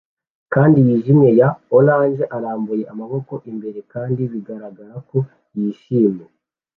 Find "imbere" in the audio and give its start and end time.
3.51-3.79